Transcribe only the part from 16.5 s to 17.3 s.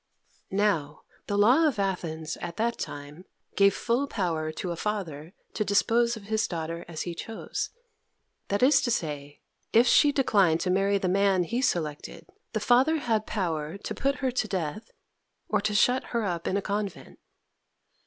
a convent.